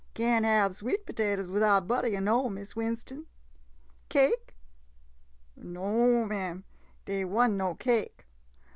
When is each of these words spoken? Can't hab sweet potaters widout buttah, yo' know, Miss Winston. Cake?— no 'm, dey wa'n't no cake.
Can't 0.15 0.45
hab 0.45 0.73
sweet 0.73 1.05
potaters 1.05 1.51
widout 1.51 1.87
buttah, 1.87 2.09
yo' 2.11 2.19
know, 2.19 2.49
Miss 2.49 2.75
Winston. 2.75 3.27
Cake?— 4.09 4.55
no 5.55 6.23
'm, 6.27 6.63
dey 7.05 7.23
wa'n't 7.23 7.53
no 7.53 7.75
cake. 7.75 8.25